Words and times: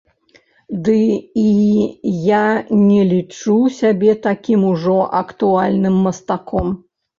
Ды 0.85 0.95
і 1.41 1.49
я 2.29 2.39
не 2.79 3.03
лічу 3.11 3.59
сябе 3.79 4.11
такім 4.27 4.67
ужо 4.73 4.99
актуальным 5.23 6.03
мастаком. 6.11 6.77